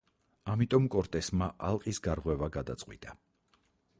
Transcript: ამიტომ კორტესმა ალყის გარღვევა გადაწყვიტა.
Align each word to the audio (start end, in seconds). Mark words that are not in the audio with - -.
ამიტომ 0.53 0.87
კორტესმა 0.95 1.51
ალყის 1.69 2.01
გარღვევა 2.09 2.51
გადაწყვიტა. 2.57 3.17